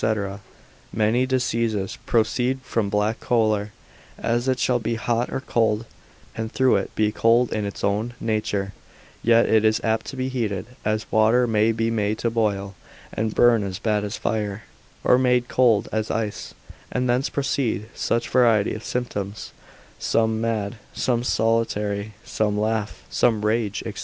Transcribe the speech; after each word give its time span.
many 0.91 1.27
diseases 1.27 1.95
proceed 2.07 2.59
from 2.61 2.89
black 2.89 3.19
choler, 3.19 3.69
as 4.17 4.47
it 4.47 4.57
shall 4.57 4.79
be 4.79 4.95
hot 4.95 5.31
or 5.31 5.41
cold; 5.41 5.85
and 6.35 6.49
though 6.49 6.75
it 6.75 6.89
be 6.95 7.11
cold 7.11 7.53
in 7.53 7.65
its 7.67 7.83
own 7.83 8.15
nature, 8.19 8.73
yet 9.21 9.45
it 9.47 9.63
is 9.63 9.79
apt 9.83 10.07
to 10.07 10.15
be 10.15 10.27
heated, 10.27 10.65
as 10.83 11.05
water 11.11 11.45
may 11.45 11.71
be 11.71 11.91
made 11.91 12.17
to 12.17 12.31
boil, 12.31 12.73
and 13.13 13.35
burn 13.35 13.61
as 13.63 13.77
bad 13.77 14.03
as 14.03 14.17
fire; 14.17 14.63
or 15.03 15.19
made 15.19 15.47
cold 15.47 15.87
as 15.91 16.09
ice: 16.09 16.55
and 16.91 17.07
thence 17.07 17.29
proceed 17.29 17.87
such 17.93 18.27
variety 18.27 18.73
of 18.73 18.83
symptoms, 18.83 19.51
some 19.99 20.41
mad, 20.41 20.77
some 20.93 21.23
solitary, 21.23 22.15
some 22.23 22.59
laugh, 22.59 23.03
some 23.07 23.45
rage, 23.45 23.83
&c. 23.85 23.93